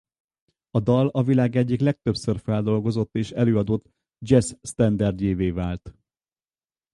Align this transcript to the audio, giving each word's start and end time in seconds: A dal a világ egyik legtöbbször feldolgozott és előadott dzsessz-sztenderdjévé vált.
A 0.69 0.79
dal 0.79 1.07
a 1.11 1.23
világ 1.23 1.55
egyik 1.55 1.79
legtöbbször 1.79 2.39
feldolgozott 2.39 3.15
és 3.15 3.31
előadott 3.31 3.89
dzsessz-sztenderdjévé 4.17 5.49
vált. 5.49 5.95